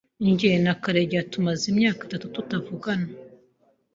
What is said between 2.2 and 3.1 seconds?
tutavugana.